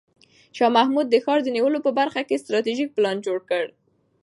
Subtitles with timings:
[0.57, 3.65] شاه محمود د ښار د نیولو په برخه کې ستراتیژیک پلان جوړ کړ.